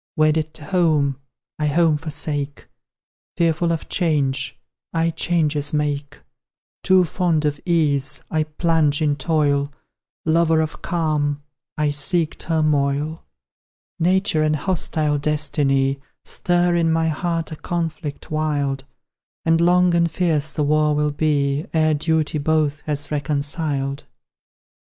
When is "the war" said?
20.51-20.95